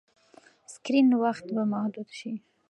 سکرین 0.73 1.09
وخت 1.23 1.45
به 1.55 1.63
محدود 1.73 2.09
شي. 2.19 2.31